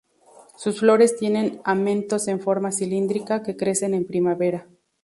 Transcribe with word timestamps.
Sus 0.57 0.79
flores 0.79 1.15
tienen 1.15 1.61
amentos 1.63 2.27
en 2.27 2.39
forma 2.39 2.71
cilíndrica, 2.71 3.43
que 3.43 3.55
crecen 3.55 3.93
en 3.93 4.07
primavera. 4.07 4.65